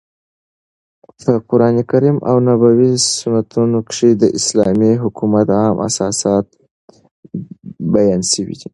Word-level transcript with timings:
په 1.21 1.31
قرانکریم 1.49 2.17
او 2.29 2.37
نبوي 2.47 2.91
سنتو 3.15 3.61
کښي 3.87 4.11
د 4.21 4.23
اسلامي 4.39 4.93
حکومت 5.03 5.47
عام 5.57 5.75
اساسات 5.87 6.45
بیان 7.93 8.21
سوي 8.33 8.55
دي. 8.59 8.67